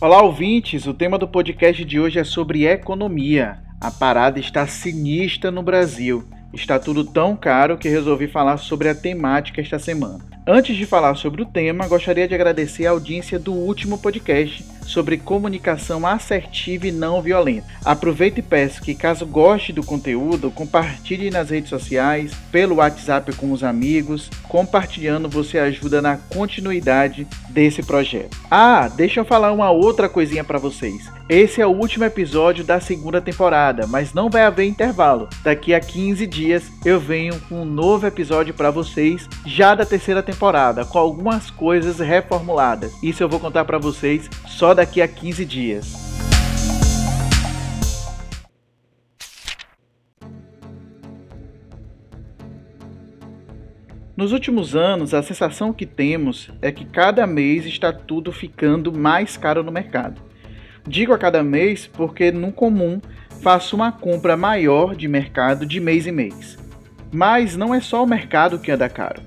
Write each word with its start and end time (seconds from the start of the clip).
Olá, 0.00 0.22
ouvintes! 0.22 0.86
O 0.86 0.94
tema 0.94 1.18
do 1.18 1.26
podcast 1.26 1.84
de 1.84 1.98
hoje 1.98 2.20
é 2.20 2.24
sobre 2.24 2.64
economia. 2.64 3.58
A 3.80 3.90
parada 3.90 4.38
está 4.38 4.64
sinistra 4.64 5.50
no 5.50 5.60
Brasil. 5.60 6.24
Está 6.54 6.78
tudo 6.78 7.04
tão 7.04 7.34
caro 7.34 7.76
que 7.76 7.88
resolvi 7.88 8.28
falar 8.28 8.58
sobre 8.58 8.88
a 8.88 8.94
temática 8.94 9.60
esta 9.60 9.76
semana. 9.76 10.24
Antes 10.46 10.76
de 10.76 10.86
falar 10.86 11.16
sobre 11.16 11.42
o 11.42 11.46
tema, 11.46 11.88
gostaria 11.88 12.28
de 12.28 12.34
agradecer 12.34 12.86
a 12.86 12.90
audiência 12.90 13.40
do 13.40 13.52
último 13.52 13.98
podcast 13.98 14.64
sobre 14.88 15.18
comunicação 15.18 16.06
assertiva 16.06 16.86
e 16.86 16.92
não 16.92 17.20
violenta. 17.20 17.66
Aproveite 17.84 18.40
e 18.40 18.42
peço 18.42 18.80
que, 18.80 18.94
caso 18.94 19.26
goste 19.26 19.72
do 19.72 19.84
conteúdo, 19.84 20.50
compartilhe 20.50 21.30
nas 21.30 21.50
redes 21.50 21.68
sociais, 21.68 22.32
pelo 22.50 22.76
WhatsApp 22.76 23.34
com 23.36 23.52
os 23.52 23.62
amigos. 23.62 24.30
Compartilhando 24.48 25.28
você 25.28 25.58
ajuda 25.58 26.00
na 26.00 26.16
continuidade 26.16 27.26
desse 27.50 27.82
projeto. 27.82 28.36
Ah, 28.50 28.88
deixa 28.88 29.20
eu 29.20 29.24
falar 29.24 29.52
uma 29.52 29.70
outra 29.70 30.08
coisinha 30.08 30.42
para 30.42 30.58
vocês. 30.58 31.10
Esse 31.28 31.60
é 31.60 31.66
o 31.66 31.70
último 31.70 32.04
episódio 32.04 32.64
da 32.64 32.80
segunda 32.80 33.20
temporada, 33.20 33.86
mas 33.86 34.14
não 34.14 34.30
vai 34.30 34.44
haver 34.44 34.66
intervalo. 34.66 35.28
Daqui 35.42 35.74
a 35.74 35.80
15 35.80 36.26
dias 36.26 36.62
eu 36.86 36.98
venho 36.98 37.38
com 37.48 37.60
um 37.60 37.66
novo 37.66 38.06
episódio 38.06 38.54
para 38.54 38.70
vocês, 38.70 39.28
já 39.44 39.74
da 39.74 39.84
terceira 39.84 40.22
temporada, 40.22 40.86
com 40.86 40.98
algumas 40.98 41.50
coisas 41.50 41.98
reformuladas. 41.98 42.94
Isso 43.02 43.22
eu 43.22 43.28
vou 43.28 43.38
contar 43.38 43.66
para 43.66 43.76
vocês 43.76 44.30
só 44.46 44.72
daqui 44.78 45.02
a 45.02 45.08
15 45.08 45.44
dias. 45.44 45.92
Nos 54.16 54.30
últimos 54.30 54.76
anos, 54.76 55.14
a 55.14 55.20
sensação 55.20 55.72
que 55.72 55.84
temos 55.84 56.52
é 56.62 56.70
que 56.70 56.84
cada 56.84 57.26
mês 57.26 57.66
está 57.66 57.92
tudo 57.92 58.30
ficando 58.30 58.92
mais 58.92 59.36
caro 59.36 59.64
no 59.64 59.72
mercado. 59.72 60.22
Digo 60.86 61.12
a 61.12 61.18
cada 61.18 61.42
mês 61.42 61.88
porque, 61.88 62.30
no 62.30 62.52
comum, 62.52 63.00
faço 63.42 63.74
uma 63.74 63.90
compra 63.90 64.36
maior 64.36 64.94
de 64.94 65.08
mercado 65.08 65.66
de 65.66 65.80
mês 65.80 66.06
em 66.06 66.12
mês. 66.12 66.56
Mas 67.10 67.56
não 67.56 67.74
é 67.74 67.80
só 67.80 68.04
o 68.04 68.06
mercado 68.06 68.60
que 68.60 68.70
anda 68.70 68.88
caro. 68.88 69.22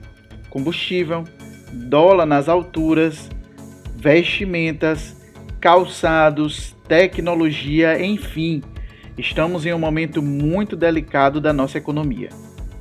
Combustível, 0.50 1.26
dólar 1.74 2.26
nas 2.26 2.48
alturas, 2.48 3.30
vestimentas, 3.98 5.20
calçados, 5.62 6.76
tecnologia, 6.88 8.04
enfim, 8.04 8.64
estamos 9.16 9.64
em 9.64 9.72
um 9.72 9.78
momento 9.78 10.20
muito 10.20 10.76
delicado 10.76 11.40
da 11.40 11.54
nossa 11.54 11.78
economia. 11.78 12.30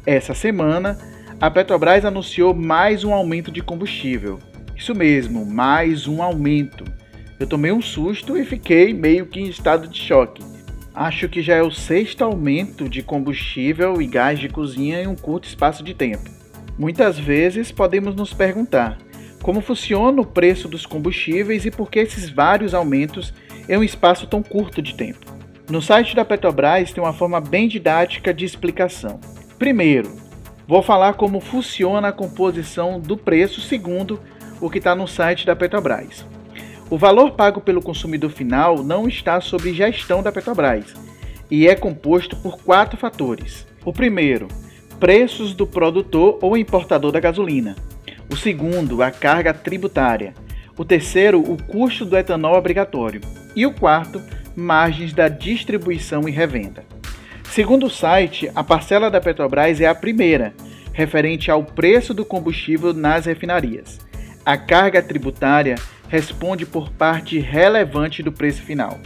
Essa 0.06 0.32
semana, 0.32 0.98
a 1.38 1.50
Petrobras 1.50 2.06
anunciou 2.06 2.54
mais 2.54 3.04
um 3.04 3.12
aumento 3.12 3.52
de 3.52 3.60
combustível. 3.60 4.38
Isso 4.74 4.94
mesmo, 4.94 5.44
mais 5.44 6.08
um 6.08 6.22
aumento. 6.22 6.84
Eu 7.38 7.46
tomei 7.46 7.70
um 7.70 7.82
susto 7.82 8.34
e 8.34 8.46
fiquei 8.46 8.94
meio 8.94 9.26
que 9.26 9.40
em 9.40 9.48
estado 9.48 9.86
de 9.86 9.98
choque. 10.00 10.42
Acho 10.94 11.28
que 11.28 11.42
já 11.42 11.56
é 11.56 11.62
o 11.62 11.70
sexto 11.70 12.24
aumento 12.24 12.88
de 12.88 13.02
combustível 13.02 14.00
e 14.00 14.06
gás 14.06 14.38
de 14.38 14.48
cozinha 14.48 15.02
em 15.02 15.06
um 15.06 15.14
curto 15.14 15.46
espaço 15.46 15.84
de 15.84 15.92
tempo. 15.92 16.30
Muitas 16.78 17.18
vezes 17.18 17.70
podemos 17.70 18.14
nos 18.14 18.32
perguntar: 18.32 18.96
como 19.42 19.60
funciona 19.60 20.20
o 20.20 20.26
preço 20.26 20.68
dos 20.68 20.86
combustíveis 20.86 21.64
e 21.64 21.70
por 21.70 21.90
que 21.90 21.98
esses 21.98 22.28
vários 22.28 22.74
aumentos 22.74 23.32
em 23.68 23.76
um 23.76 23.84
espaço 23.84 24.26
tão 24.26 24.42
curto 24.42 24.82
de 24.82 24.94
tempo. 24.94 25.26
No 25.70 25.80
site 25.80 26.16
da 26.16 26.24
Petrobras 26.24 26.92
tem 26.92 27.02
uma 27.02 27.12
forma 27.12 27.40
bem 27.40 27.68
didática 27.68 28.34
de 28.34 28.44
explicação. 28.44 29.20
Primeiro, 29.58 30.10
vou 30.66 30.82
falar 30.82 31.14
como 31.14 31.40
funciona 31.40 32.08
a 32.08 32.12
composição 32.12 32.98
do 32.98 33.16
preço 33.16 33.60
segundo 33.60 34.20
o 34.60 34.68
que 34.68 34.78
está 34.78 34.94
no 34.94 35.06
site 35.06 35.46
da 35.46 35.54
Petrobras. 35.54 36.26
O 36.90 36.98
valor 36.98 37.32
pago 37.32 37.60
pelo 37.60 37.80
consumidor 37.80 38.30
final 38.30 38.82
não 38.82 39.06
está 39.06 39.40
sob 39.40 39.72
gestão 39.72 40.22
da 40.22 40.32
Petrobras 40.32 40.92
e 41.48 41.68
é 41.68 41.74
composto 41.74 42.36
por 42.36 42.58
quatro 42.58 42.98
fatores. 42.98 43.66
O 43.84 43.92
primeiro, 43.92 44.48
preços 44.98 45.54
do 45.54 45.66
produtor 45.66 46.38
ou 46.42 46.56
importador 46.56 47.12
da 47.12 47.20
gasolina. 47.20 47.76
O 48.30 48.36
segundo, 48.36 49.02
a 49.02 49.10
carga 49.10 49.52
tributária. 49.52 50.34
O 50.78 50.84
terceiro, 50.84 51.40
o 51.40 51.60
custo 51.60 52.04
do 52.04 52.16
etanol 52.16 52.54
obrigatório. 52.54 53.20
E 53.56 53.66
o 53.66 53.72
quarto, 53.72 54.22
margens 54.54 55.12
da 55.12 55.28
distribuição 55.28 56.28
e 56.28 56.30
revenda. 56.30 56.84
Segundo 57.44 57.86
o 57.86 57.90
site, 57.90 58.48
a 58.54 58.62
parcela 58.62 59.10
da 59.10 59.20
Petrobras 59.20 59.80
é 59.80 59.86
a 59.86 59.94
primeira, 59.94 60.54
referente 60.92 61.50
ao 61.50 61.64
preço 61.64 62.14
do 62.14 62.24
combustível 62.24 62.94
nas 62.94 63.26
refinarias. 63.26 63.98
A 64.46 64.56
carga 64.56 65.02
tributária 65.02 65.74
responde 66.08 66.64
por 66.64 66.90
parte 66.90 67.38
relevante 67.40 68.22
do 68.22 68.30
preço 68.30 68.62
final. 68.62 69.00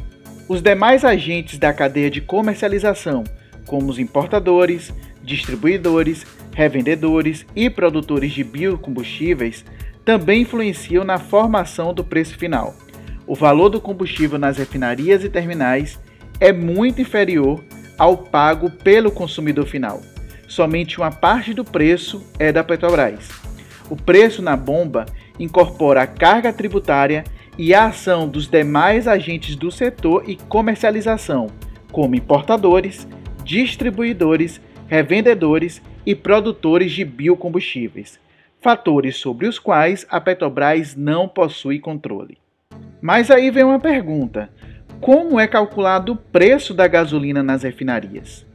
Os 0.47 0.61
demais 0.61 1.03
agentes 1.03 1.59
da 1.59 1.73
cadeia 1.73 2.11
de 2.11 2.21
comercialização, 2.21 3.25
como 3.67 3.91
os 3.91 3.99
importadores, 3.99 4.93
distribuidores, 5.23 6.27
revendedores 6.55 7.45
e 7.55 7.69
produtores 7.69 8.33
de 8.33 8.45
biocombustíveis 8.45 9.65
também 10.05 10.43
influenciam 10.43 11.05
na 11.05 11.19
formação 11.19 11.93
do 11.93 12.05
preço 12.05 12.39
final. 12.39 12.75
O 13.27 13.35
valor 13.35 13.69
do 13.69 13.81
combustível 13.81 14.39
nas 14.39 14.57
refinarias 14.59 15.25
e 15.25 15.29
terminais 15.29 15.99
é 16.39 16.53
muito 16.53 17.01
inferior 17.01 17.63
ao 17.99 18.17
pago 18.17 18.71
pelo 18.71 19.11
consumidor 19.11 19.67
final. 19.67 20.01
Somente 20.47 20.99
uma 20.99 21.11
parte 21.11 21.53
do 21.53 21.65
preço 21.65 22.25
é 22.39 22.53
da 22.53 22.63
Petrobras. 22.63 23.29
O 23.91 23.97
preço 23.97 24.43
na 24.43 24.57
bomba 24.57 25.07
incorpora 25.39 26.03
a 26.03 26.07
carga 26.07 26.53
tributária 26.53 27.25
e 27.59 27.75
a 27.75 27.87
ação 27.87 28.29
dos 28.29 28.47
demais 28.47 29.09
agentes 29.09 29.57
do 29.57 29.71
setor 29.71 30.25
e 30.27 30.37
comercialização, 30.37 31.49
como 31.91 32.15
importadores, 32.15 33.07
distribuidores, 33.43 34.61
revendedores 34.87 35.81
e 36.07 36.15
produtores 36.15 36.93
de 36.93 37.05
biocombustíveis, 37.05 38.19
fatores 38.61 39.17
sobre 39.17 39.47
os 39.47 39.59
quais 39.59 40.07
a 40.11 40.21
Petrobras 40.21 40.97
não 40.97 41.29
possui 41.29 41.79
controle. 41.79 42.39
Mas 43.01 43.31
aí 43.31 43.51
vem 43.51 43.65
uma 43.65 43.79
pergunta: 43.79 44.51
como 45.01 45.39
é 45.39 45.47
calculado 45.47 46.13
o 46.13 46.17
preço 46.17 46.73
da 46.73 46.89
gasolina 46.89 47.43
nas 47.43 47.63
refinarias? 47.63 48.47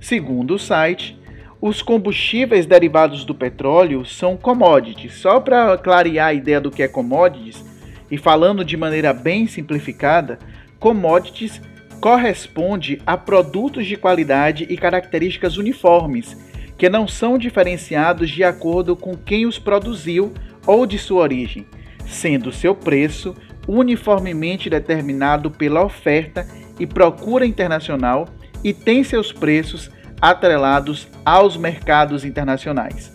Segundo 0.00 0.54
o 0.54 0.58
site, 0.58 1.18
os 1.60 1.80
combustíveis 1.80 2.66
derivados 2.66 3.24
do 3.24 3.34
petróleo 3.34 4.04
são 4.04 4.36
commodities. 4.36 5.14
Só 5.14 5.40
para 5.40 5.76
clarear 5.78 6.28
a 6.28 6.34
ideia 6.34 6.60
do 6.60 6.70
que 6.70 6.82
é 6.82 6.88
commodities, 6.88 7.64
e 8.10 8.18
falando 8.18 8.64
de 8.64 8.76
maneira 8.76 9.12
bem 9.12 9.46
simplificada, 9.46 10.38
commodities 10.78 11.60
corresponde 12.00 13.00
a 13.06 13.16
produtos 13.16 13.86
de 13.86 13.96
qualidade 13.96 14.66
e 14.68 14.76
características 14.76 15.56
uniformes 15.56 16.36
que 16.76 16.88
não 16.88 17.08
são 17.08 17.38
diferenciados 17.38 18.30
de 18.30 18.44
acordo 18.44 18.94
com 18.94 19.16
quem 19.16 19.46
os 19.46 19.58
produziu 19.58 20.32
ou 20.66 20.86
de 20.86 20.98
sua 20.98 21.22
origem, 21.22 21.66
sendo 22.06 22.52
seu 22.52 22.74
preço 22.74 23.34
uniformemente 23.66 24.70
determinado 24.70 25.50
pela 25.50 25.84
oferta 25.84 26.46
e 26.78 26.86
procura 26.86 27.46
internacional 27.46 28.28
e 28.62 28.72
tem 28.72 29.02
seus 29.02 29.32
preços 29.32 29.90
atrelados 30.20 31.08
aos 31.24 31.56
mercados 31.56 32.24
internacionais, 32.24 33.12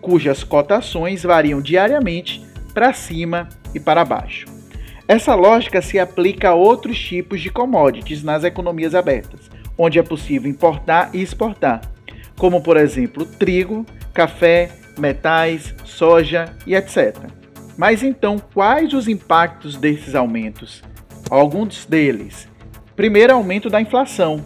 cujas 0.00 0.44
cotações 0.44 1.22
variam 1.22 1.60
diariamente 1.60 2.44
para 2.72 2.92
cima 2.92 3.48
e 3.74 3.80
para 3.80 4.04
baixo. 4.04 4.46
Essa 5.06 5.34
lógica 5.34 5.82
se 5.82 5.98
aplica 5.98 6.50
a 6.50 6.54
outros 6.54 6.98
tipos 6.98 7.40
de 7.40 7.50
commodities 7.50 8.22
nas 8.22 8.42
economias 8.42 8.94
abertas, 8.94 9.50
onde 9.76 9.98
é 9.98 10.02
possível 10.02 10.50
importar 10.50 11.10
e 11.12 11.20
exportar, 11.20 11.82
como 12.38 12.60
por 12.62 12.76
exemplo 12.76 13.24
trigo, 13.24 13.86
café, 14.12 14.70
metais, 14.98 15.74
soja 15.84 16.54
e 16.66 16.74
etc. 16.74 17.16
Mas 17.76 18.02
então, 18.02 18.38
quais 18.38 18.92
os 18.92 19.08
impactos 19.08 19.76
desses 19.76 20.14
aumentos? 20.14 20.82
Alguns 21.30 21.84
deles. 21.84 22.48
Primeiro, 22.94 23.32
aumento 23.32 23.68
da 23.68 23.80
inflação. 23.80 24.44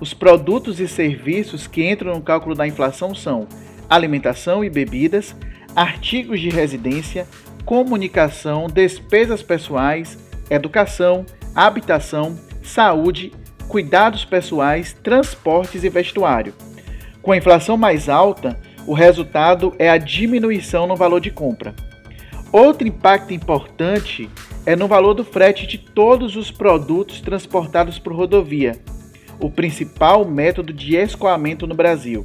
Os 0.00 0.14
produtos 0.14 0.78
e 0.78 0.86
serviços 0.86 1.66
que 1.66 1.88
entram 1.88 2.14
no 2.14 2.22
cálculo 2.22 2.54
da 2.54 2.66
inflação 2.66 3.14
são 3.14 3.48
alimentação 3.90 4.64
e 4.64 4.70
bebidas, 4.70 5.34
artigos 5.74 6.40
de 6.40 6.50
residência, 6.50 7.26
comunicação, 7.64 8.68
despesas 8.68 9.42
pessoais, 9.42 10.16
educação, 10.48 11.26
habitação, 11.54 12.38
saúde, 12.62 13.32
cuidados 13.66 14.24
pessoais, 14.24 14.92
transportes 15.02 15.82
e 15.82 15.88
vestuário. 15.88 16.54
Com 17.22 17.32
a 17.32 17.36
inflação 17.36 17.76
mais 17.76 18.08
alta, 18.08 18.58
o 18.86 18.94
resultado 18.94 19.74
é 19.78 19.90
a 19.90 19.98
diminuição 19.98 20.86
no 20.86 20.96
valor 20.96 21.20
de 21.20 21.30
compra. 21.30 21.74
Outro 22.50 22.88
impacto 22.88 23.34
importante 23.34 24.30
é 24.64 24.74
no 24.74 24.88
valor 24.88 25.14
do 25.14 25.24
frete 25.24 25.66
de 25.66 25.78
todos 25.78 26.36
os 26.36 26.50
produtos 26.50 27.20
transportados 27.20 27.98
por 27.98 28.14
rodovia, 28.14 28.78
o 29.40 29.50
principal 29.50 30.24
método 30.24 30.72
de 30.72 30.96
escoamento 30.96 31.66
no 31.66 31.74
Brasil. 31.74 32.24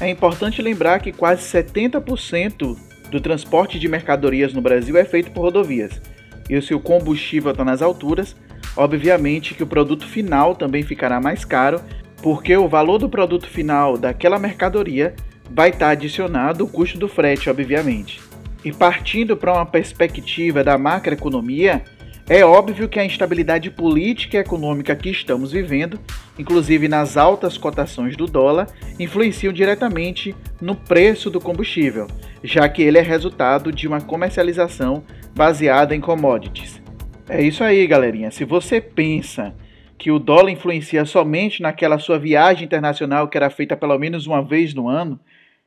É 0.00 0.08
importante 0.08 0.62
lembrar 0.62 1.00
que 1.00 1.12
quase 1.12 1.42
70% 1.42 2.76
do 3.10 3.20
transporte 3.20 3.78
de 3.78 3.88
mercadorias 3.88 4.52
no 4.52 4.60
Brasil 4.62 4.96
é 4.96 5.04
feito 5.04 5.30
por 5.30 5.42
rodovias. 5.42 6.00
E 6.48 6.60
se 6.60 6.74
o 6.74 6.80
combustível 6.80 7.50
está 7.50 7.64
nas 7.64 7.82
alturas, 7.82 8.34
obviamente 8.76 9.54
que 9.54 9.62
o 9.62 9.66
produto 9.66 10.06
final 10.06 10.54
também 10.54 10.82
ficará 10.82 11.20
mais 11.20 11.44
caro, 11.44 11.80
porque 12.22 12.56
o 12.56 12.68
valor 12.68 12.98
do 12.98 13.08
produto 13.08 13.46
final 13.46 13.96
daquela 13.96 14.38
mercadoria 14.38 15.14
vai 15.50 15.70
estar 15.70 15.90
adicionado 15.90 16.64
o 16.64 16.68
custo 16.68 16.98
do 16.98 17.08
frete, 17.08 17.50
obviamente. 17.50 18.20
E 18.64 18.72
partindo 18.72 19.36
para 19.36 19.52
uma 19.52 19.66
perspectiva 19.66 20.62
da 20.62 20.76
macroeconomia, 20.76 21.82
é 22.28 22.44
óbvio 22.44 22.88
que 22.88 23.00
a 23.00 23.04
instabilidade 23.04 23.70
política 23.70 24.36
e 24.36 24.40
econômica 24.40 24.94
que 24.94 25.10
estamos 25.10 25.50
vivendo, 25.50 25.98
inclusive 26.38 26.86
nas 26.86 27.16
altas 27.16 27.58
cotações 27.58 28.16
do 28.16 28.26
dólar, 28.26 28.68
influenciam 29.00 29.52
diretamente 29.52 30.36
no 30.60 30.76
preço 30.76 31.28
do 31.28 31.40
combustível, 31.40 32.06
já 32.44 32.68
que 32.68 32.82
ele 32.82 32.98
é 32.98 33.02
resultado 33.02 33.72
de 33.72 33.88
uma 33.88 34.00
comercialização 34.00 35.02
baseada 35.34 35.92
em 35.96 36.00
commodities. 36.00 36.80
É 37.28 37.42
isso 37.42 37.64
aí, 37.64 37.84
galerinha. 37.86 38.30
Se 38.30 38.44
você 38.44 38.80
pensa 38.80 39.52
que 40.00 40.10
o 40.10 40.18
dólar 40.18 40.50
influencia 40.50 41.04
somente 41.04 41.60
naquela 41.60 41.98
sua 41.98 42.18
viagem 42.18 42.64
internacional 42.64 43.28
que 43.28 43.36
era 43.36 43.50
feita 43.50 43.76
pelo 43.76 43.98
menos 43.98 44.26
uma 44.26 44.42
vez 44.42 44.72
no 44.72 44.88
ano, 44.88 45.20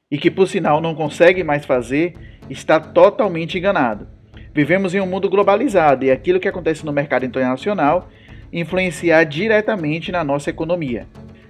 e 0.10 0.18
que 0.18 0.32
por 0.32 0.48
sinal 0.48 0.82
não 0.82 0.96
consegue 0.96 1.44
mais 1.44 1.68
fazer, 1.68 2.16
está 2.50 2.80
totalmente 2.80 3.60
enganado. 3.60 4.08
Vivemos 4.52 4.96
em 4.96 5.00
um 5.00 5.06
mundo 5.06 5.30
globalizado 5.30 6.04
e 6.04 6.10
aquilo 6.10 6.40
que 6.40 6.48
acontece 6.48 6.84
no 6.84 6.92
mercado 6.92 7.28
internacional 7.28 8.10
influenciar 8.52 9.24
diretamente 9.24 10.12
na 10.12 10.24
nossa 10.24 10.50
economia. 10.50 11.06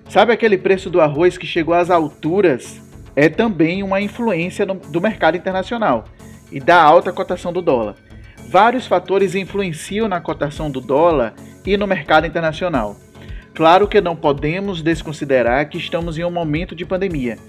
Sabe 0.10 0.34
aquele 0.34 0.58
preço 0.58 0.90
do 0.90 1.00
arroz 1.00 1.38
que 1.38 1.48
chegou 1.48 1.74
às 1.74 1.90
alturas? 1.90 2.82
É 3.16 3.30
também 3.30 3.82
uma 3.82 4.02
influência 4.02 4.66
do 4.66 5.00
mercado 5.00 5.38
internacional 5.38 6.04
e 6.52 6.60
da 6.60 6.84
alta 6.84 7.14
cotação 7.14 7.54
do 7.54 7.62
dólar. 7.62 7.96
Vários 8.54 8.86
fatores 8.86 9.34
influenciam 9.34 10.08
na 10.08 10.22
cotação 10.22 10.70
do 10.70 10.80
dólar 10.80 11.34
e 11.66 11.76
no 11.76 11.88
mercado 11.88 12.28
internacional. 12.28 12.96
Claro 13.52 13.88
que 13.88 14.00
não 14.00 14.16
podemos 14.16 14.80
desconsiderar 14.80 15.68
que 15.68 15.80
estamos 15.80 16.20
em 16.20 16.24
um 16.24 16.30
momento 16.30 16.76
de 16.76 16.86
pandemia 16.86 17.40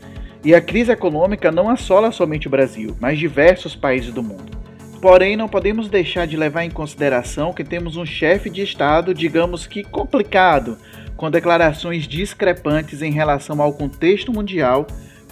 e 0.42 0.54
a 0.54 0.62
crise 0.62 0.92
econômica 0.92 1.52
não 1.52 1.68
assola 1.68 2.10
somente 2.10 2.46
o 2.46 2.50
Brasil, 2.50 2.96
mas 2.98 3.18
diversos 3.18 3.76
países 3.76 4.14
do 4.14 4.22
mundo. 4.22 4.56
Porém, 4.98 5.36
não 5.36 5.46
podemos 5.46 5.90
deixar 5.90 6.26
de 6.26 6.38
levar 6.38 6.64
em 6.64 6.70
consideração 6.70 7.52
que 7.52 7.64
temos 7.64 7.98
um 7.98 8.06
chefe 8.06 8.48
de 8.48 8.62
Estado, 8.62 9.12
digamos 9.12 9.66
que 9.66 9.84
complicado, 9.84 10.78
com 11.18 11.30
declarações 11.30 12.08
discrepantes 12.08 13.02
em 13.02 13.12
relação 13.12 13.60
ao 13.60 13.74
contexto 13.74 14.32
mundial, 14.32 14.86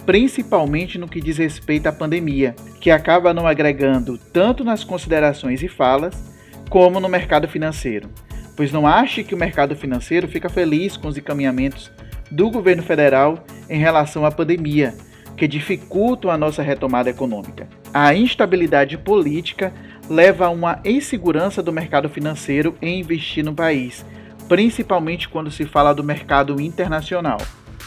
principalmente 0.05 0.97
no 0.97 1.07
que 1.07 1.21
diz 1.21 1.37
respeito 1.37 1.87
à 1.87 1.91
pandemia, 1.91 2.55
que 2.79 2.91
acaba 2.91 3.33
não 3.33 3.47
agregando 3.47 4.17
tanto 4.17 4.63
nas 4.63 4.83
considerações 4.83 5.63
e 5.63 5.67
falas, 5.67 6.33
como 6.69 6.99
no 6.99 7.07
mercado 7.07 7.47
financeiro. 7.47 8.09
Pois 8.55 8.71
não 8.71 8.85
ache 8.85 9.23
que 9.23 9.33
o 9.33 9.37
mercado 9.37 9.75
financeiro 9.75 10.27
fica 10.27 10.49
feliz 10.49 10.97
com 10.97 11.07
os 11.07 11.17
encaminhamentos 11.17 11.91
do 12.29 12.49
governo 12.49 12.83
federal 12.83 13.43
em 13.69 13.79
relação 13.79 14.25
à 14.25 14.31
pandemia, 14.31 14.93
que 15.37 15.47
dificultam 15.47 16.29
a 16.29 16.37
nossa 16.37 16.61
retomada 16.61 17.09
econômica. 17.09 17.67
A 17.93 18.13
instabilidade 18.13 18.97
política 18.97 19.73
leva 20.09 20.47
a 20.47 20.49
uma 20.49 20.79
insegurança 20.83 21.61
do 21.61 21.71
mercado 21.71 22.09
financeiro 22.09 22.75
em 22.81 22.99
investir 22.99 23.43
no 23.43 23.53
país, 23.53 24.05
principalmente 24.47 25.29
quando 25.29 25.49
se 25.49 25.65
fala 25.65 25.93
do 25.93 26.03
mercado 26.03 26.59
internacional. 26.59 27.37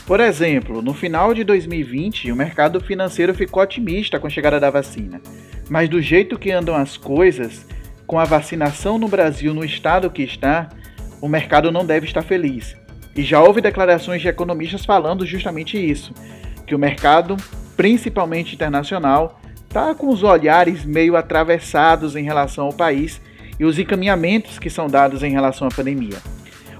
Por 0.06 0.20
exemplo, 0.20 0.80
no 0.80 0.94
final 0.94 1.34
de 1.34 1.42
2020, 1.42 2.30
o 2.30 2.36
mercado 2.36 2.80
financeiro 2.80 3.34
ficou 3.34 3.60
otimista 3.60 4.20
com 4.20 4.28
a 4.28 4.30
chegada 4.30 4.60
da 4.60 4.70
vacina, 4.70 5.20
mas 5.68 5.88
do 5.88 6.00
jeito 6.00 6.38
que 6.38 6.52
andam 6.52 6.76
as 6.76 6.96
coisas, 6.96 7.66
com 8.06 8.16
a 8.16 8.24
vacinação 8.24 8.98
no 8.98 9.08
Brasil 9.08 9.52
no 9.52 9.64
estado 9.64 10.08
que 10.08 10.22
está, 10.22 10.68
o 11.20 11.26
mercado 11.26 11.72
não 11.72 11.84
deve 11.84 12.06
estar 12.06 12.22
feliz. 12.22 12.76
E 13.16 13.22
já 13.24 13.42
houve 13.42 13.60
declarações 13.60 14.22
de 14.22 14.28
economistas 14.28 14.84
falando 14.84 15.26
justamente 15.26 15.76
isso, 15.76 16.14
que 16.64 16.74
o 16.74 16.78
mercado, 16.78 17.36
principalmente 17.76 18.54
internacional, 18.54 19.40
está 19.66 19.92
com 19.92 20.08
os 20.08 20.22
olhares 20.22 20.84
meio 20.84 21.16
atravessados 21.16 22.14
em 22.14 22.22
relação 22.22 22.66
ao 22.66 22.72
país 22.72 23.20
e 23.58 23.64
os 23.64 23.76
encaminhamentos 23.76 24.60
que 24.60 24.70
são 24.70 24.86
dados 24.86 25.24
em 25.24 25.32
relação 25.32 25.66
à 25.66 25.70
pandemia. 25.70 26.35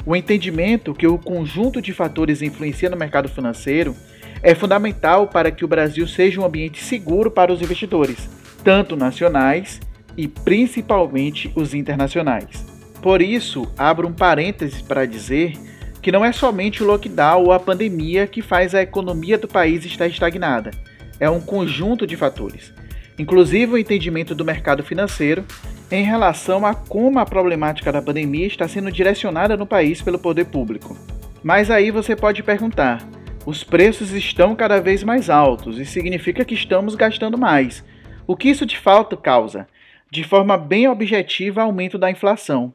O 0.07 0.15
entendimento 0.15 0.95
que 0.95 1.09
o 1.09 1.19
conjunto 1.19 1.83
de 1.83 1.93
fatores 1.93 2.41
influencia 2.41 2.89
no 2.89 2.97
mercado 2.97 3.29
financeiro 3.29 3.97
é 4.41 4.55
fundamental 4.55 5.27
para 5.27 5.51
que 5.51 5.65
o 5.65 5.69
Brasil 5.69 6.07
seja 6.07 6.41
um 6.41 6.45
ambiente 6.45 6.81
seguro 6.81 7.29
para 7.29 7.53
os 7.53 7.61
investidores, 7.61 8.31
tanto 8.63 8.95
nacionais 8.95 9.81
e 10.17 10.29
principalmente 10.29 11.51
os 11.57 11.75
internacionais. 11.75 12.65
Por 13.03 13.21
isso, 13.21 13.67
abro 13.77 14.07
um 14.07 14.13
parênteses 14.13 14.81
para 14.81 15.07
dizer 15.07 15.55
que 16.01 16.13
não 16.13 16.25
é 16.25 16.31
somente 16.31 16.85
o 16.85 16.87
lockdown 16.87 17.43
ou 17.43 17.51
a 17.51 17.59
pandemia 17.59 18.29
que 18.29 18.41
faz 18.41 18.77
a 18.77 18.83
economia 18.83 19.37
do 19.37 19.49
país 19.49 19.85
estar 19.85 20.07
estagnada. 20.07 20.71
É 21.19 21.29
um 21.29 21.41
conjunto 21.41 22.07
de 22.07 22.17
fatores, 22.17 22.73
inclusive 23.19 23.73
o 23.73 23.79
entendimento 23.79 24.37
do 24.37 24.45
mercado 24.45 24.85
financeiro 24.85 25.45
em 25.91 26.03
relação 26.05 26.67
a 26.67 26.75
como 26.75 27.19
a 27.19 27.27
problemática 27.27 27.93
da 27.93 28.03
pandemia 28.03 28.47
está 28.47 28.67
sendo 28.67 28.91
direcionada 28.91 29.57
no 29.57 29.67
país 29.67 30.03
pelo 30.03 30.19
poder 30.19 30.47
público. 30.47 30.97
Mas 31.43 31.71
aí 31.71 31.91
você 31.91 32.17
pode 32.17 32.43
perguntar: 32.43 33.07
os 33.45 33.63
preços 33.63 34.13
estão 34.13 34.57
cada 34.57 34.81
vez 34.81 35.05
mais 35.05 35.31
altos 35.31 35.79
e 35.79 35.85
significa 35.85 36.45
que 36.45 36.55
estamos 36.55 36.95
gastando 36.95 37.39
mais. 37.39 37.85
O 38.27 38.37
que 38.37 38.49
isso 38.49 38.67
de 38.67 38.79
fato 38.79 39.17
causa? 39.17 39.69
De 40.11 40.25
forma 40.25 40.57
bem 40.57 40.89
objetiva, 40.89 41.63
aumento 41.63 41.99
da 41.99 42.11
inflação. 42.11 42.75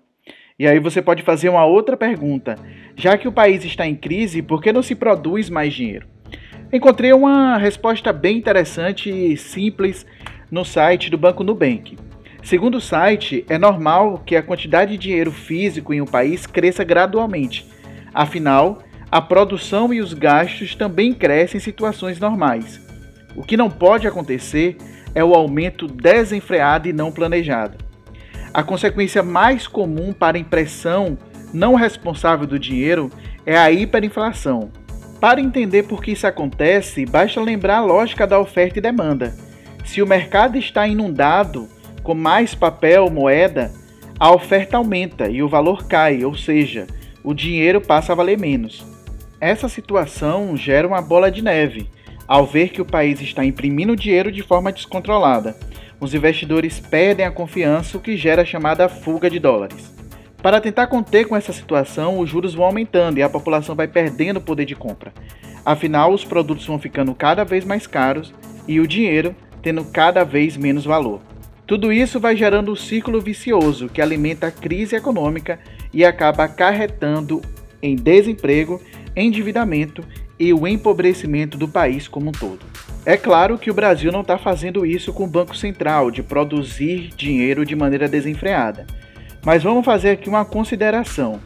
E 0.57 0.67
aí 0.67 0.79
você 0.79 1.01
pode 1.01 1.23
fazer 1.23 1.49
uma 1.49 1.65
outra 1.65 1.97
pergunta: 1.97 2.55
já 2.95 3.17
que 3.17 3.27
o 3.27 3.31
país 3.31 3.65
está 3.65 3.85
em 3.85 3.95
crise, 3.95 4.41
por 4.41 4.61
que 4.61 4.71
não 4.71 4.81
se 4.81 4.95
produz 4.95 5.49
mais 5.49 5.73
dinheiro? 5.73 6.07
Encontrei 6.71 7.11
uma 7.11 7.57
resposta 7.57 8.13
bem 8.13 8.37
interessante 8.37 9.09
e 9.09 9.35
simples 9.35 10.05
no 10.49 10.63
site 10.63 11.09
do 11.09 11.17
Banco 11.17 11.43
Nubank. 11.43 11.97
Segundo 12.43 12.75
o 12.75 12.81
site, 12.81 13.45
é 13.47 13.57
normal 13.57 14.21
que 14.25 14.35
a 14.35 14.41
quantidade 14.41 14.91
de 14.91 14.97
dinheiro 14.97 15.31
físico 15.31 15.93
em 15.93 16.01
um 16.01 16.05
país 16.05 16.45
cresça 16.45 16.83
gradualmente. 16.83 17.65
Afinal, 18.13 18.83
a 19.11 19.21
produção 19.21 19.93
e 19.93 20.01
os 20.01 20.13
gastos 20.13 20.75
também 20.75 21.13
crescem 21.13 21.57
em 21.57 21.61
situações 21.61 22.19
normais. 22.19 22.81
O 23.35 23.43
que 23.43 23.55
não 23.55 23.69
pode 23.69 24.07
acontecer 24.07 24.77
é 25.13 25.23
o 25.23 25.33
aumento 25.33 25.87
desenfreado 25.87 26.87
e 26.87 26.93
não 26.93 27.11
planejado. 27.11 27.77
A 28.53 28.63
consequência 28.63 29.23
mais 29.23 29.67
comum 29.67 30.11
para 30.11 30.37
a 30.37 30.39
impressão 30.39 31.17
não 31.53 31.75
responsável 31.75 32.47
do 32.47 32.59
dinheiro 32.59 33.09
é 33.45 33.57
a 33.57 33.71
hiperinflação. 33.71 34.71
Para 35.19 35.39
entender 35.39 35.83
por 35.83 36.01
que 36.01 36.11
isso 36.11 36.25
acontece, 36.25 37.05
basta 37.05 37.39
lembrar 37.39 37.77
a 37.77 37.85
lógica 37.85 38.25
da 38.25 38.39
oferta 38.39 38.79
e 38.79 38.81
demanda. 38.81 39.35
Se 39.85 40.01
o 40.01 40.07
mercado 40.07 40.57
está 40.57 40.87
inundado 40.87 41.69
com 42.03 42.13
mais 42.13 42.55
papel, 42.55 43.09
moeda, 43.09 43.71
a 44.19 44.31
oferta 44.31 44.77
aumenta 44.77 45.29
e 45.29 45.41
o 45.41 45.49
valor 45.49 45.85
cai, 45.85 46.23
ou 46.23 46.35
seja, 46.35 46.87
o 47.23 47.33
dinheiro 47.33 47.81
passa 47.81 48.11
a 48.11 48.15
valer 48.15 48.39
menos. 48.39 48.85
Essa 49.39 49.67
situação 49.67 50.55
gera 50.55 50.87
uma 50.87 51.01
bola 51.01 51.31
de 51.31 51.41
neve, 51.41 51.89
ao 52.27 52.45
ver 52.45 52.69
que 52.69 52.81
o 52.81 52.85
país 52.85 53.19
está 53.21 53.43
imprimindo 53.43 53.95
dinheiro 53.95 54.31
de 54.31 54.41
forma 54.41 54.71
descontrolada 54.71 55.55
os 56.01 56.15
investidores 56.15 56.79
perdem 56.79 57.23
a 57.23 57.31
confiança, 57.31 57.95
o 57.95 58.01
que 58.01 58.17
gera 58.17 58.41
a 58.41 58.45
chamada 58.45 58.89
fuga 58.89 59.29
de 59.29 59.37
dólares. 59.37 59.93
Para 60.41 60.59
tentar 60.59 60.87
conter 60.87 61.27
com 61.27 61.35
essa 61.35 61.53
situação, 61.53 62.17
os 62.17 62.27
juros 62.27 62.55
vão 62.55 62.65
aumentando 62.65 63.19
e 63.19 63.23
a 63.23 63.29
população 63.29 63.75
vai 63.75 63.87
perdendo 63.87 64.41
poder 64.41 64.65
de 64.65 64.75
compra. 64.75 65.13
Afinal, 65.63 66.11
os 66.11 66.25
produtos 66.25 66.65
vão 66.65 66.79
ficando 66.79 67.13
cada 67.13 67.45
vez 67.45 67.63
mais 67.63 67.85
caros 67.85 68.33
e 68.67 68.79
o 68.79 68.87
dinheiro 68.87 69.35
tendo 69.61 69.85
cada 69.85 70.23
vez 70.23 70.57
menos 70.57 70.83
valor. 70.83 71.21
Tudo 71.71 71.93
isso 71.93 72.19
vai 72.19 72.35
gerando 72.35 72.73
um 72.73 72.75
ciclo 72.75 73.21
vicioso 73.21 73.87
que 73.87 74.01
alimenta 74.01 74.47
a 74.47 74.51
crise 74.51 74.93
econômica 74.93 75.57
e 75.93 76.03
acaba 76.03 76.43
acarretando 76.43 77.41
em 77.81 77.95
desemprego, 77.95 78.81
endividamento 79.15 80.03
e 80.37 80.51
o 80.51 80.67
empobrecimento 80.67 81.57
do 81.57 81.69
país 81.69 82.09
como 82.09 82.27
um 82.27 82.33
todo. 82.33 82.59
É 83.05 83.15
claro 83.15 83.57
que 83.57 83.71
o 83.71 83.73
Brasil 83.73 84.11
não 84.11 84.19
está 84.19 84.37
fazendo 84.37 84.85
isso 84.85 85.13
com 85.13 85.23
o 85.23 85.27
Banco 85.29 85.55
Central, 85.55 86.11
de 86.11 86.21
produzir 86.21 87.07
dinheiro 87.15 87.65
de 87.65 87.73
maneira 87.73 88.09
desenfreada. 88.09 88.85
Mas 89.41 89.63
vamos 89.63 89.85
fazer 89.85 90.09
aqui 90.09 90.27
uma 90.27 90.43
consideração. 90.43 91.39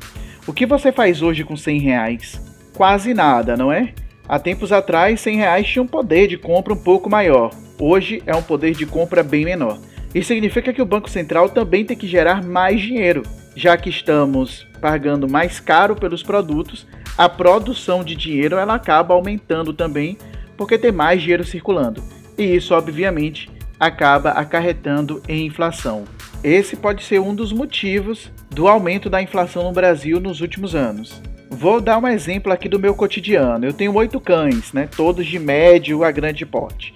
O 0.48 0.54
que 0.54 0.66
você 0.66 0.92
faz 0.92 1.22
hoje 1.22 1.44
com 1.44 1.56
100 1.56 1.80
reais? 1.82 2.42
Quase 2.74 3.14
nada, 3.14 3.56
não 3.56 3.72
é? 3.72 3.94
Há 4.28 4.40
tempos 4.40 4.72
atrás, 4.72 5.22
100 5.22 5.36
reais 5.38 5.68
tinha 5.68 5.84
um 5.84 5.88
poder 5.88 6.28
de 6.28 6.36
compra 6.36 6.74
um 6.74 6.84
pouco 6.84 7.12
maior. 7.12 7.52
Hoje 7.80 8.24
é 8.26 8.36
um 8.36 8.42
poder 8.42 8.74
de 8.74 8.88
compra 8.88 9.22
bem 9.22 9.46
menor. 9.46 9.78
Isso 10.16 10.30
significa 10.30 10.72
que 10.72 10.82
o 10.82 10.86
Banco 10.86 11.10
Central 11.10 11.50
também 11.50 11.84
tem 11.84 11.98
que 11.98 12.08
gerar 12.08 12.42
mais 12.42 12.80
dinheiro, 12.80 13.22
já 13.54 13.76
que 13.76 13.90
estamos 13.90 14.66
pagando 14.80 15.28
mais 15.28 15.60
caro 15.60 15.94
pelos 15.94 16.24
produtos, 16.24 16.88
a 17.18 17.28
produção 17.28 18.02
de 18.02 18.16
dinheiro 18.16 18.56
ela 18.56 18.76
acaba 18.76 19.14
aumentando 19.14 19.74
também 19.74 20.18
porque 20.56 20.78
tem 20.78 20.90
mais 20.90 21.22
dinheiro 21.22 21.44
circulando. 21.44 22.02
E 22.38 22.44
isso, 22.44 22.74
obviamente, 22.74 23.52
acaba 23.78 24.30
acarretando 24.30 25.22
em 25.28 25.48
inflação. 25.48 26.06
Esse 26.42 26.78
pode 26.78 27.04
ser 27.04 27.20
um 27.20 27.36
dos 27.36 27.52
motivos 27.52 28.32
do 28.50 28.70
aumento 28.70 29.10
da 29.10 29.22
inflação 29.22 29.64
no 29.64 29.74
Brasil 29.74 30.22
nos 30.22 30.40
últimos 30.40 30.76
anos. 30.76 31.22
Vou 31.50 31.82
dar 31.82 31.98
um 31.98 32.08
exemplo 32.08 32.54
aqui 32.54 32.70
do 32.70 32.80
meu 32.80 32.96
cotidiano. 32.96 33.66
Eu 33.66 33.74
tenho 33.74 33.94
oito 33.94 34.22
cães, 34.22 34.72
né, 34.72 34.88
todos 34.96 35.26
de 35.26 35.40
médio 35.40 36.06
a 36.06 36.12
grande 36.12 36.46
porte. 36.46 36.94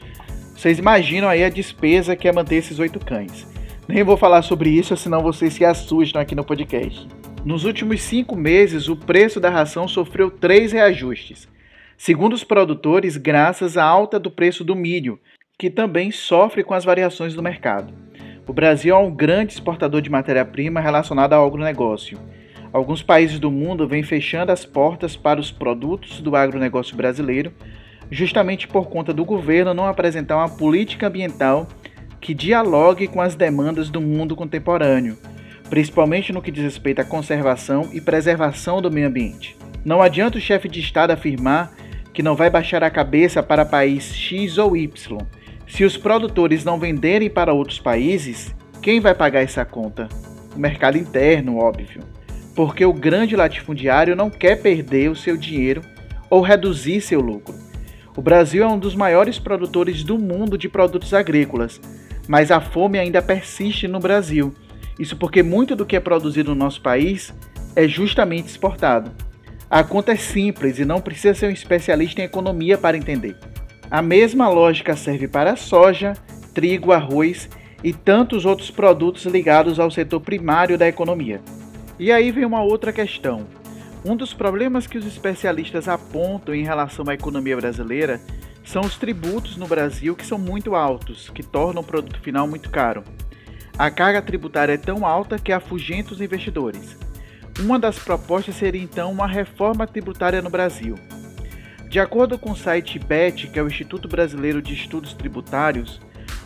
Vocês 0.59 0.77
imaginam 0.77 1.29
aí 1.29 1.41
a 1.41 1.49
despesa 1.49 2.17
que 2.17 2.27
é 2.27 2.33
manter 2.33 2.55
esses 2.55 2.79
oito 2.79 2.99
cães. 2.99 3.47
Nem 3.87 4.03
vou 4.03 4.17
falar 4.17 4.41
sobre 4.41 4.69
isso, 4.69 4.97
senão 4.97 5.23
vocês 5.23 5.53
se 5.53 5.63
assustam 5.63 6.21
aqui 6.21 6.35
no 6.35 6.43
podcast. 6.43 7.07
Nos 7.45 7.63
últimos 7.63 8.01
cinco 8.01 8.35
meses, 8.35 8.89
o 8.89 8.95
preço 8.97 9.39
da 9.39 9.49
ração 9.49 9.87
sofreu 9.87 10.29
três 10.29 10.73
reajustes 10.73 11.47
segundo 11.97 12.33
os 12.33 12.43
produtores, 12.43 13.15
graças 13.15 13.77
à 13.77 13.85
alta 13.85 14.19
do 14.19 14.29
preço 14.29 14.61
do 14.65 14.75
milho, 14.75 15.17
que 15.57 15.69
também 15.69 16.11
sofre 16.11 16.61
com 16.61 16.73
as 16.73 16.83
variações 16.83 17.33
do 17.33 17.41
mercado. 17.41 17.93
O 18.45 18.51
Brasil 18.51 18.93
é 18.93 18.97
um 18.97 19.15
grande 19.15 19.53
exportador 19.53 20.01
de 20.01 20.09
matéria-prima 20.09 20.81
relacionada 20.81 21.37
ao 21.37 21.47
agronegócio. 21.47 22.19
Alguns 22.73 23.01
países 23.01 23.39
do 23.39 23.49
mundo 23.49 23.87
vêm 23.87 24.03
fechando 24.03 24.51
as 24.51 24.65
portas 24.65 25.15
para 25.15 25.39
os 25.39 25.51
produtos 25.51 26.19
do 26.19 26.35
agronegócio 26.35 26.97
brasileiro, 26.97 27.53
justamente 28.11 28.67
por 28.67 28.89
conta 28.89 29.13
do 29.13 29.23
governo 29.23 29.73
não 29.73 29.85
apresentar 29.85 30.37
uma 30.37 30.49
política 30.49 31.07
ambiental 31.07 31.67
que 32.19 32.33
dialogue 32.33 33.07
com 33.07 33.21
as 33.21 33.35
demandas 33.35 33.89
do 33.89 34.01
mundo 34.01 34.35
contemporâneo, 34.35 35.17
principalmente 35.69 36.33
no 36.33 36.41
que 36.41 36.51
diz 36.51 36.63
respeito 36.63 36.99
à 36.99 37.05
conservação 37.05 37.89
e 37.93 38.01
preservação 38.01 38.81
do 38.81 38.91
meio 38.91 39.07
ambiente. 39.07 39.55
Não 39.85 40.01
adianta 40.01 40.37
o 40.37 40.41
chefe 40.41 40.67
de 40.67 40.79
Estado 40.79 41.11
afirmar 41.11 41.73
que 42.13 42.23
não 42.23 42.35
vai 42.35 42.49
baixar 42.49 42.83
a 42.83 42.89
cabeça 42.89 43.41
para 43.41 43.65
país 43.65 44.13
X 44.13 44.57
ou 44.57 44.75
Y. 44.75 45.17
Se 45.67 45.85
os 45.85 45.95
produtores 45.95 46.65
não 46.65 46.79
venderem 46.79 47.29
para 47.29 47.53
outros 47.53 47.79
países, 47.79 48.53
quem 48.81 48.99
vai 48.99 49.13
pagar 49.13 49.41
essa 49.41 49.63
conta? 49.63 50.09
O 50.55 50.59
mercado 50.59 50.97
interno, 50.97 51.57
óbvio. 51.57 52.01
Porque 52.55 52.83
o 52.83 52.91
grande 52.91 53.35
latifundiário 53.35 54.15
não 54.15 54.29
quer 54.29 54.61
perder 54.61 55.09
o 55.09 55.15
seu 55.15 55.37
dinheiro 55.37 55.81
ou 56.29 56.41
reduzir 56.41 56.99
seu 56.99 57.21
lucro. 57.21 57.68
O 58.15 58.21
Brasil 58.21 58.63
é 58.63 58.67
um 58.67 58.79
dos 58.79 58.95
maiores 58.95 59.39
produtores 59.39 60.03
do 60.03 60.17
mundo 60.17 60.57
de 60.57 60.67
produtos 60.67 61.13
agrícolas, 61.13 61.79
mas 62.27 62.51
a 62.51 62.59
fome 62.59 62.99
ainda 62.99 63.21
persiste 63.21 63.87
no 63.87 63.99
Brasil. 63.99 64.53
Isso 64.99 65.15
porque 65.15 65.41
muito 65.41 65.75
do 65.75 65.85
que 65.85 65.95
é 65.95 65.99
produzido 65.99 66.53
no 66.53 66.63
nosso 66.63 66.81
país 66.81 67.33
é 67.75 67.87
justamente 67.87 68.47
exportado. 68.47 69.11
A 69.69 69.83
conta 69.83 70.13
é 70.13 70.15
simples 70.15 70.79
e 70.79 70.85
não 70.85 70.99
precisa 70.99 71.33
ser 71.33 71.47
um 71.47 71.51
especialista 71.51 72.21
em 72.21 72.25
economia 72.25 72.77
para 72.77 72.97
entender. 72.97 73.37
A 73.89 74.01
mesma 74.01 74.49
lógica 74.49 74.95
serve 74.95 75.27
para 75.27 75.55
soja, 75.55 76.13
trigo, 76.53 76.91
arroz 76.91 77.47
e 77.83 77.93
tantos 77.93 78.45
outros 78.45 78.69
produtos 78.69 79.25
ligados 79.25 79.79
ao 79.79 79.89
setor 79.89 80.19
primário 80.19 80.77
da 80.77 80.87
economia. 80.87 81.39
E 81.97 82.11
aí 82.11 82.31
vem 82.31 82.45
uma 82.45 82.63
outra 82.63 82.91
questão. 82.91 83.45
Um 84.03 84.15
dos 84.15 84.33
problemas 84.33 84.87
que 84.87 84.97
os 84.97 85.05
especialistas 85.05 85.89
apontam 85.89 86.55
em 86.55 86.63
relação 86.63 87.03
à 87.09 87.13
economia 87.13 87.57
brasileira 87.57 88.21
são 88.63 88.81
os 88.81 88.97
tributos 88.97 89.57
no 89.57 89.67
Brasil 89.67 90.15
que 90.15 90.25
são 90.25 90.37
muito 90.37 90.73
altos, 90.73 91.29
que 91.29 91.43
tornam 91.43 91.81
o 91.81 91.85
produto 91.85 92.19
final 92.21 92.47
muito 92.47 92.69
caro. 92.69 93.03
A 93.77 93.91
carga 93.91 94.21
tributária 94.21 94.73
é 94.73 94.77
tão 94.77 95.05
alta 95.05 95.37
que 95.37 95.51
afugenta 95.51 96.13
os 96.13 96.21
investidores. 96.21 96.97
Uma 97.59 97.77
das 97.77 97.99
propostas 97.99 98.55
seria 98.55 98.81
então 98.81 99.11
uma 99.11 99.27
reforma 99.27 99.85
tributária 99.85 100.41
no 100.41 100.49
Brasil. 100.49 100.95
De 101.89 101.99
acordo 101.99 102.37
com 102.37 102.51
o 102.51 102.55
site 102.55 102.99
BET, 102.99 103.47
que 103.47 103.59
é 103.59 103.63
o 103.63 103.67
Instituto 103.67 104.07
Brasileiro 104.07 104.61
de 104.61 104.73
Estudos 104.73 105.13
Tributários, 105.13 105.99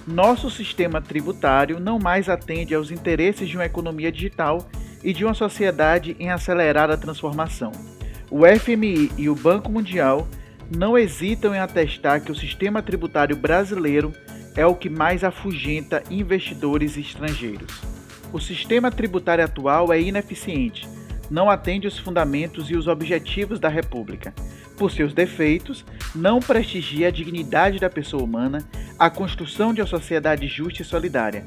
nosso 0.07 0.49
sistema 0.49 1.01
tributário 1.01 1.79
não 1.79 1.99
mais 1.99 2.29
atende 2.29 2.73
aos 2.73 2.89
interesses 2.89 3.47
de 3.47 3.57
uma 3.57 3.65
economia 3.65 4.11
digital 4.11 4.67
e 5.03 5.13
de 5.13 5.25
uma 5.25 5.33
sociedade 5.33 6.15
em 6.19 6.29
acelerada 6.29 6.97
transformação. 6.97 7.71
O 8.29 8.41
FMI 8.47 9.11
e 9.17 9.29
o 9.29 9.35
Banco 9.35 9.71
Mundial 9.71 10.27
não 10.75 10.97
hesitam 10.97 11.53
em 11.53 11.59
atestar 11.59 12.21
que 12.21 12.31
o 12.31 12.35
sistema 12.35 12.81
tributário 12.81 13.35
brasileiro 13.35 14.13
é 14.55 14.65
o 14.65 14.75
que 14.75 14.89
mais 14.89 15.23
afugenta 15.23 16.03
investidores 16.09 16.97
estrangeiros. 16.97 17.81
O 18.31 18.39
sistema 18.39 18.89
tributário 18.89 19.43
atual 19.43 19.91
é 19.91 20.01
ineficiente 20.01 20.87
não 21.33 21.49
atende 21.49 21.87
os 21.87 21.97
fundamentos 21.97 22.69
e 22.69 22.75
os 22.75 22.87
objetivos 22.87 23.59
da 23.59 23.67
República. 23.67 24.33
Por 24.77 24.91
seus 24.91 25.13
defeitos, 25.13 25.83
não 26.13 26.39
prestigia 26.39 27.07
a 27.07 27.11
dignidade 27.11 27.79
da 27.79 27.89
pessoa 27.89 28.23
humana, 28.23 28.63
a 28.99 29.09
construção 29.09 29.73
de 29.73 29.81
uma 29.81 29.87
sociedade 29.87 30.47
justa 30.47 30.83
e 30.83 30.85
solidária, 30.85 31.43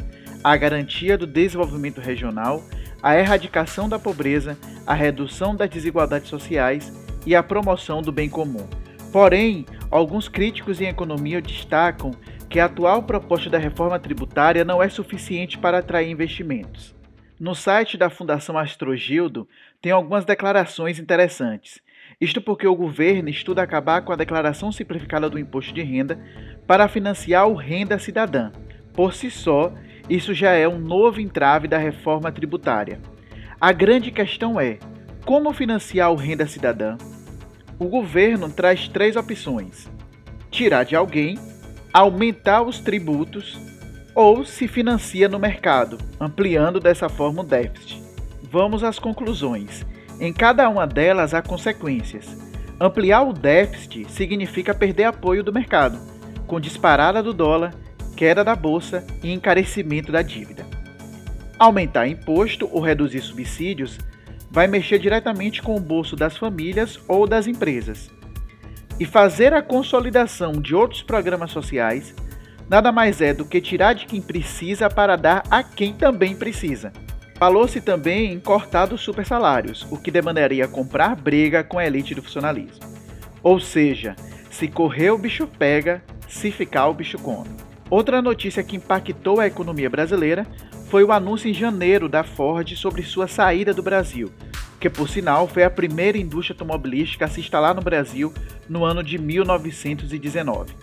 a 0.47 0.57
garantia 0.57 1.19
do 1.19 1.27
desenvolvimento 1.27 2.01
regional, 2.01 2.63
a 3.03 3.19
erradicação 3.19 3.89
da 3.89 3.99
pobreza, 3.99 4.57
a 4.87 4.95
redução 4.95 5.57
das 5.57 5.69
desigualdades 5.69 6.29
sociais 6.29 6.93
e 7.27 7.35
a 7.35 7.43
promoção 7.43 8.01
do 8.01 8.13
bem 8.13 8.29
comum. 8.29 8.65
Porém, 9.11 9.67
alguns 9.91 10.29
críticos 10.29 10.81
em 10.81 10.87
economia 10.87 11.43
destacam 11.43 12.13
que 12.49 12.61
a 12.61 12.67
atual 12.67 13.03
proposta 13.03 13.51
da 13.51 13.59
reforma 13.59 13.99
tributária 13.99 14.65
não 14.65 14.81
é 14.81 14.89
suficiente 14.89 15.59
para 15.59 15.79
atrair 15.79 16.13
investimentos. 16.13 16.95
No 17.41 17.53
site 17.53 17.97
da 17.97 18.09
Fundação 18.09 18.57
Astrogildo 18.57 19.49
tem 19.83 19.91
algumas 19.91 20.25
declarações 20.25 21.01
interessantes. 21.01 21.81
Isto 22.21 22.41
porque 22.41 22.69
o 22.69 22.77
governo 22.77 23.29
estuda 23.29 23.63
acabar 23.63 24.01
com 24.03 24.13
a 24.13 24.17
declaração 24.17 24.71
simplificada 24.71 25.29
do 25.29 25.41
imposto 25.41 25.75
de 25.75 25.83
renda 25.83 26.21
para 26.69 26.87
financiar 26.87 27.49
o 27.49 27.55
Renda 27.57 27.99
Cidadã. 27.99 28.53
Por 28.95 29.13
si 29.13 29.29
só, 29.29 29.75
isso 30.09 30.33
já 30.33 30.53
é 30.53 30.69
um 30.69 30.79
novo 30.79 31.21
entrave 31.21 31.67
da 31.67 31.79
reforma 31.79 32.31
tributária. 32.31 33.01
A 33.61 33.73
grande 33.73 34.11
questão 34.11 34.61
é: 34.61 34.79
como 35.25 35.53
financiar 35.53 36.13
o 36.13 36.17
Renda 36.17 36.47
Cidadã? 36.47 36.97
O 37.79 37.87
governo 37.87 38.49
traz 38.49 38.89
três 38.89 39.17
opções: 39.17 39.89
tirar 40.51 40.85
de 40.85 40.95
alguém, 40.95 41.39
aumentar 41.93 42.63
os 42.63 42.79
tributos 42.79 43.59
ou 44.15 44.45
se 44.45 44.67
financia 44.67 45.29
no 45.29 45.39
mercado, 45.39 45.99
ampliando 46.19 46.81
dessa 46.81 47.09
forma 47.09 47.43
o 47.43 47.45
déficit. 47.45 48.03
Vamos 48.51 48.83
às 48.83 48.99
conclusões. 48.99 49.85
Em 50.19 50.33
cada 50.33 50.69
uma 50.69 50.87
delas 50.87 51.35
há 51.35 51.43
consequências. 51.43 52.27
Ampliar 52.81 53.23
o 53.23 53.33
déficit 53.33 54.11
significa 54.11 54.75
perder 54.75 55.05
apoio 55.05 55.43
do 55.43 55.53
mercado, 55.53 55.99
com 56.47 56.61
disparada 56.61 57.23
do 57.23 57.35
dólar, 57.35 57.75
queda 58.17 58.43
da 58.43 58.57
bolsa 58.57 59.07
e 59.23 59.31
encarecimento 59.31 60.11
da 60.11 60.23
dívida. 60.23 60.67
Aumentar 61.59 62.09
imposto 62.09 62.69
ou 62.73 62.81
reduzir 62.81 63.21
subsídios 63.21 63.99
vai 64.51 64.67
mexer 64.67 64.99
diretamente 64.99 65.63
com 65.63 65.77
o 65.77 65.81
bolso 65.81 66.17
das 66.17 66.37
famílias 66.37 66.99
ou 67.07 67.27
das 67.27 67.47
empresas. 67.47 68.11
E 68.99 69.05
fazer 69.05 69.53
a 69.53 69.61
consolidação 69.61 70.53
de 70.53 70.75
outros 70.75 71.03
programas 71.03 71.51
sociais 71.51 72.15
nada 72.69 72.91
mais 72.91 73.21
é 73.21 73.35
do 73.35 73.45
que 73.45 73.61
tirar 73.61 73.93
de 73.93 74.07
quem 74.07 74.21
precisa 74.21 74.89
para 74.89 75.17
dar 75.17 75.43
a 75.51 75.63
quem 75.63 75.93
também 75.93 76.35
precisa. 76.35 76.93
Falou-se 77.39 77.83
também 77.83 78.33
em 78.33 78.41
cortar 78.41 78.87
dos 78.87 79.03
super 79.03 79.27
salários, 79.27 79.87
o 79.91 79.99
que 79.99 80.11
demandaria 80.11 80.67
comprar 80.67 81.15
briga 81.15 81.63
com 81.63 81.79
a 81.79 81.87
elite 81.87 82.15
do 82.15 82.23
funcionalismo. 82.23 82.87
Ou 83.43 83.61
seja, 83.61 84.17
se 84.51 84.67
correr 84.69 85.11
o 85.11 85.19
bicho 85.19 85.47
pega, 85.47 86.03
se 86.27 86.51
ficar 86.51 86.89
o 86.89 86.95
bicho 86.95 87.19
come. 87.19 87.66
Outra 87.89 88.21
notícia 88.21 88.65
que 88.65 88.77
impactou 88.77 89.39
a 89.39 89.47
economia 89.47 89.89
brasileira 89.89 90.47
foi 90.89 91.05
o 91.05 91.13
anúncio 91.13 91.49
em 91.49 91.55
janeiro 91.55 92.09
da 92.09 92.25
Ford 92.25 92.69
sobre 92.77 93.03
sua 93.03 93.29
saída 93.29 93.73
do 93.73 93.83
Brasil, 93.83 94.33
que 94.81 94.91
por 94.91 95.09
sinal 95.09 95.47
foi 95.47 95.63
a 95.63 95.71
primeira 95.71 96.19
indústria 96.19 96.55
automobilística 96.55 97.25
a 97.25 97.29
se 97.29 97.41
instalar 97.41 97.75
no 97.75 97.83
Brasil 97.83 98.33
no 98.69 98.85
ano 98.85 99.03
de 99.03 99.19
1919. 99.19 100.75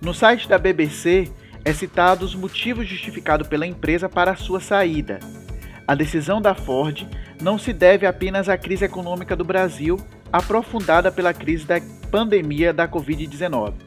No 0.00 0.12
site 0.12 0.48
da 0.48 0.58
BBC 0.58 1.30
é 1.64 1.72
citado 1.72 2.24
os 2.24 2.34
motivos 2.34 2.88
justificados 2.88 3.46
pela 3.48 3.66
empresa 3.66 4.08
para 4.08 4.32
a 4.32 4.36
sua 4.36 4.60
saída. 4.60 5.20
A 5.86 5.94
decisão 5.94 6.42
da 6.42 6.54
Ford 6.54 7.06
não 7.40 7.56
se 7.56 7.72
deve 7.72 8.04
apenas 8.04 8.48
à 8.48 8.58
crise 8.58 8.84
econômica 8.84 9.36
do 9.36 9.44
Brasil, 9.44 9.96
aprofundada 10.32 11.12
pela 11.12 11.32
crise 11.32 11.64
da 11.64 11.80
pandemia 12.10 12.72
da 12.72 12.88
Covid-19. 12.88 13.85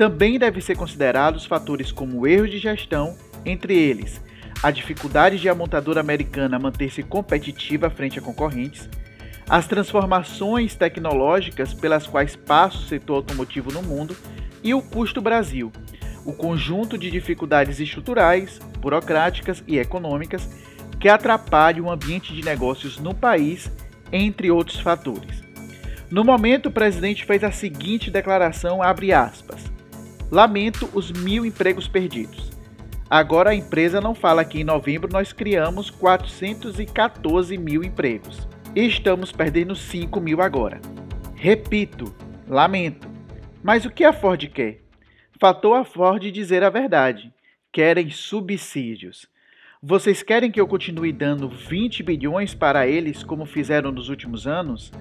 Também 0.00 0.38
devem 0.38 0.62
ser 0.62 0.78
considerados 0.78 1.44
fatores 1.44 1.92
como 1.92 2.26
erros 2.26 2.50
de 2.50 2.56
gestão, 2.56 3.18
entre 3.44 3.76
eles 3.76 4.18
a 4.62 4.70
dificuldade 4.70 5.38
de 5.38 5.46
a 5.46 5.54
montadora 5.54 6.00
americana 6.00 6.58
manter-se 6.58 7.02
competitiva 7.02 7.90
frente 7.90 8.18
a 8.18 8.22
concorrentes, 8.22 8.88
as 9.46 9.66
transformações 9.66 10.74
tecnológicas 10.74 11.74
pelas 11.74 12.06
quais 12.06 12.34
passa 12.34 12.78
o 12.78 12.86
setor 12.86 13.16
automotivo 13.16 13.70
no 13.70 13.82
mundo 13.82 14.16
e 14.64 14.72
o 14.72 14.80
custo 14.80 15.20
Brasil, 15.20 15.70
o 16.24 16.32
conjunto 16.32 16.96
de 16.96 17.10
dificuldades 17.10 17.78
estruturais, 17.78 18.58
burocráticas 18.78 19.62
e 19.66 19.78
econômicas 19.78 20.48
que 20.98 21.10
atrapalham 21.10 21.84
o 21.84 21.90
ambiente 21.90 22.34
de 22.34 22.42
negócios 22.42 22.98
no 22.98 23.14
país, 23.14 23.70
entre 24.10 24.50
outros 24.50 24.80
fatores. 24.80 25.42
No 26.10 26.24
momento, 26.24 26.70
o 26.70 26.72
presidente 26.72 27.26
fez 27.26 27.44
a 27.44 27.50
seguinte 27.50 28.10
declaração, 28.10 28.82
abre 28.82 29.12
aspas, 29.12 29.69
Lamento 30.30 30.88
os 30.94 31.10
mil 31.10 31.44
empregos 31.44 31.88
perdidos. 31.88 32.52
Agora 33.10 33.50
a 33.50 33.54
empresa 33.54 34.00
não 34.00 34.14
fala 34.14 34.44
que 34.44 34.60
em 34.60 34.64
novembro 34.64 35.10
nós 35.12 35.32
criamos 35.32 35.90
414 35.90 37.58
mil 37.58 37.82
empregos. 37.82 38.46
E 38.76 38.86
estamos 38.86 39.32
perdendo 39.32 39.74
5 39.74 40.20
mil 40.20 40.40
agora. 40.40 40.80
Repito, 41.34 42.14
lamento. 42.48 43.08
Mas 43.60 43.84
o 43.84 43.90
que 43.90 44.04
a 44.04 44.12
Ford 44.12 44.40
quer? 44.50 44.78
Faltou 45.40 45.74
a 45.74 45.84
Ford 45.84 46.22
dizer 46.30 46.62
a 46.62 46.70
verdade. 46.70 47.34
Querem 47.72 48.08
subsídios. 48.10 49.26
Vocês 49.82 50.22
querem 50.22 50.52
que 50.52 50.60
eu 50.60 50.68
continue 50.68 51.12
dando 51.12 51.48
20 51.48 52.04
bilhões 52.04 52.54
para 52.54 52.86
eles 52.86 53.24
como 53.24 53.44
fizeram 53.44 53.90
nos 53.90 54.08
últimos 54.08 54.46
anos? 54.46 54.92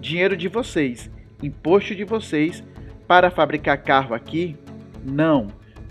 Dinheiro 0.00 0.36
de 0.36 0.46
vocês, 0.46 1.10
imposto 1.42 1.92
de 1.92 2.04
vocês, 2.04 2.62
para 3.08 3.32
fabricar 3.32 3.82
carro 3.82 4.14
aqui? 4.14 4.56
Não 5.06 5.46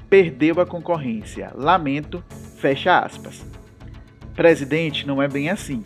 perdeu 0.10 0.60
a 0.60 0.66
concorrência. 0.66 1.52
Lamento, 1.56 2.22
fecha 2.58 3.00
aspas. 3.00 3.46
Presidente, 4.36 5.08
não 5.08 5.24
é 5.24 5.28
bem 5.28 5.50
assim. 5.50 5.86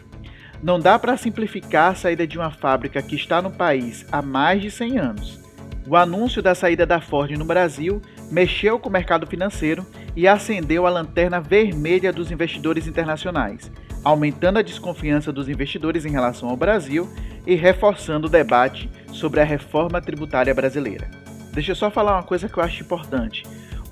Não 0.63 0.79
dá 0.79 0.98
para 0.98 1.15
simplificar 1.15 1.91
a 1.91 1.95
saída 1.95 2.25
de 2.25 2.38
uma 2.38 2.50
fábrica 2.50 3.01
que 3.03 3.15
está 3.15 3.39
no 3.41 3.51
país 3.51 4.05
há 4.12 4.21
mais 4.21 4.62
de 4.63 4.71
100 4.71 4.98
anos. 4.98 5.39
O 5.88 5.95
anúncio 5.95 6.41
da 6.41 6.55
saída 6.55 6.86
da 6.86 7.00
Ford 7.00 7.31
no 7.31 7.45
Brasil 7.45 8.01
mexeu 8.31 8.79
com 8.79 8.89
o 8.89 8.91
mercado 8.91 9.25
financeiro 9.27 9.86
e 10.15 10.27
acendeu 10.27 10.86
a 10.86 10.89
lanterna 10.89 11.39
vermelha 11.39 12.12
dos 12.12 12.31
investidores 12.31 12.88
internacionais, 12.88 13.71
aumentando 14.03 14.59
a 14.59 14.63
desconfiança 14.63 15.31
dos 15.31 15.48
investidores 15.48 16.03
em 16.03 16.12
relação 16.12 16.50
ao 16.50 16.57
Brasil 16.57 17.07
e 17.45 17.55
reforçando 17.55 18.27
o 18.27 18.29
debate 18.29 18.89
sobre 19.13 19.39
a 19.39 19.45
reforma 19.45 20.01
tributária 20.01 20.53
brasileira. 20.53 21.28
Deixa 21.59 21.73
eu 21.73 21.75
só 21.75 21.91
falar 21.91 22.13
uma 22.13 22.23
coisa 22.23 22.47
que 22.47 22.57
eu 22.57 22.63
acho 22.63 22.81
importante. 22.81 23.43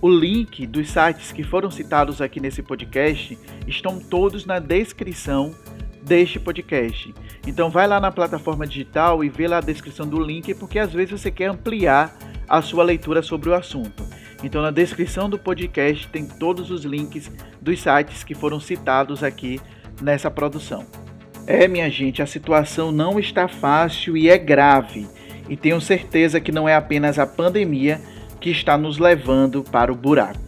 O 0.02 0.08
link 0.08 0.66
dos 0.66 0.90
sites 0.90 1.34
que 1.34 1.44
foram 1.44 1.70
citados 1.70 2.22
aqui 2.22 2.40
nesse 2.40 2.64
podcast 2.64 3.38
estão 3.68 4.00
todos 4.00 4.46
na 4.46 4.58
descrição 4.58 5.54
deste 6.02 6.40
podcast. 6.40 7.14
Então 7.46 7.70
vai 7.70 7.86
lá 7.86 8.00
na 8.00 8.10
plataforma 8.10 8.66
digital 8.66 9.22
e 9.22 9.28
vê 9.28 9.50
lá 9.50 9.58
a 9.58 9.62
descrição 9.62 10.08
do 10.08 10.18
link, 10.18 10.54
porque 10.54 10.80
às 10.80 10.94
vezes 10.94 11.20
você 11.20 11.30
quer 11.30 11.50
ampliar 11.50 12.18
a 12.48 12.62
sua 12.62 12.86
leitura 12.86 13.22
sobre 13.22 13.50
o 13.50 13.54
assunto. 13.54 14.02
Então 14.42 14.62
na 14.62 14.72
descrição 14.72 15.30
do 15.30 15.38
podcast 15.38 16.08
tem 16.08 16.26
todos 16.26 16.72
os 16.72 16.86
links 16.86 17.30
dos 17.62 17.82
sites 17.82 18.24
que 18.24 18.34
foram 18.34 18.62
citados 18.62 19.26
aqui 19.26 19.60
nessa 20.02 20.32
produção. 20.32 20.86
É, 21.46 21.68
minha 21.68 21.90
gente, 21.90 22.22
a 22.22 22.26
situação 22.26 22.94
não 22.94 23.20
está 23.20 23.50
fácil 23.50 24.16
e 24.16 24.30
é 24.30 24.38
grave. 24.38 25.06
E 25.50 25.56
tenho 25.56 25.80
certeza 25.80 26.40
que 26.40 26.52
não 26.52 26.68
é 26.68 26.76
apenas 26.76 27.18
a 27.18 27.26
pandemia 27.26 28.02
que 28.40 28.50
está 28.50 28.78
nos 28.78 28.98
levando 28.98 29.64
para 29.64 29.92
o 29.92 29.96
buraco. 29.96 30.40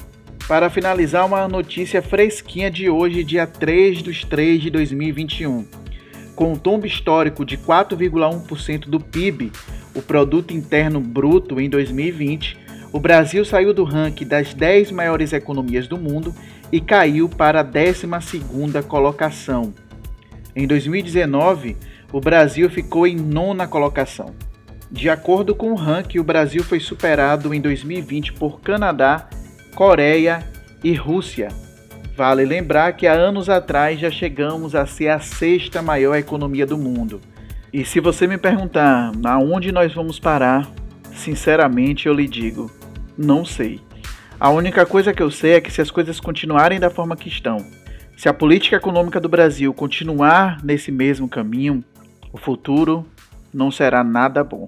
Para 0.48 0.70
finalizar, 0.70 1.26
uma 1.26 1.48
notícia 1.48 2.02
fresquinha 2.02 2.72
de 2.72 2.90
hoje, 2.90 3.24
dia 3.24 3.46
3 3.46 4.02
de 4.02 4.26
3 4.26 4.62
de 4.62 4.70
2021. 4.70 5.66
Com 6.36 6.54
um 6.54 6.56
tombo 6.56 6.88
histórico 6.88 7.46
de 7.46 7.58
4,1% 7.58 8.90
do 8.90 9.00
PIB, 9.00 9.52
o 9.94 10.02
Produto 10.02 10.54
Interno 10.54 11.00
Bruto, 11.00 11.60
em 11.60 11.70
2020, 11.70 12.58
o 12.92 13.00
Brasil 13.00 13.46
saiu 13.46 13.74
do 13.74 13.84
ranking 13.84 14.26
das 14.26 14.54
10 14.54 14.92
maiores 14.92 15.34
economias 15.34 15.88
do 15.88 15.98
mundo 15.98 16.34
e 16.72 16.82
caiu 16.82 17.30
para 17.30 17.62
a 17.62 17.66
12ª 17.66 18.82
colocação. 18.84 19.74
Em 20.56 20.66
2019, 20.66 21.78
o 22.12 22.20
Brasil 22.20 22.70
ficou 22.70 23.06
em 23.06 23.16
nona 23.16 23.68
colocação. 23.68 24.34
De 24.92 25.08
acordo 25.08 25.54
com 25.54 25.72
o 25.72 25.76
ranking, 25.76 26.18
o 26.18 26.24
Brasil 26.24 26.64
foi 26.64 26.80
superado 26.80 27.54
em 27.54 27.62
2020 27.62 28.34
por 28.34 28.60
Canadá, 28.60 29.30
Coreia 29.76 30.44
e 30.84 30.94
Rússia. 30.94 31.50
Vale 32.18 32.44
lembrar 32.44 32.94
que 32.94 33.06
há 33.06 33.14
anos 33.14 33.50
atrás 33.50 34.00
já 34.00 34.10
chegamos 34.10 34.74
a 34.74 34.88
ser 34.88 35.10
a 35.10 35.20
sexta 35.20 35.82
maior 35.82 36.16
economia 36.16 36.66
do 36.66 36.78
mundo. 36.78 37.22
E 37.72 37.86
se 37.86 38.00
você 38.00 38.26
me 38.26 38.38
perguntar 38.38 39.12
aonde 39.24 39.72
nós 39.72 39.94
vamos 39.94 40.20
parar, 40.20 40.68
sinceramente 41.14 42.08
eu 42.08 42.14
lhe 42.14 42.28
digo, 42.28 42.72
não 43.16 43.46
sei. 43.46 43.80
A 44.40 44.50
única 44.50 44.88
coisa 44.88 45.14
que 45.14 45.22
eu 45.22 45.30
sei 45.30 45.54
é 45.54 45.62
que 45.62 45.72
se 45.72 45.82
as 45.82 45.92
coisas 45.92 46.20
continuarem 46.20 46.80
da 46.80 46.90
forma 46.90 47.16
que 47.16 47.30
estão, 47.30 47.64
se 48.18 48.28
a 48.28 48.34
política 48.34 48.78
econômica 48.78 49.20
do 49.20 49.30
Brasil 49.30 49.72
continuar 49.72 50.58
nesse 50.64 50.92
mesmo 50.92 51.30
caminho, 51.30 51.84
o 52.34 52.38
futuro 52.38 53.06
não 53.54 53.70
será 53.70 54.04
nada 54.04 54.44
bom. 54.44 54.68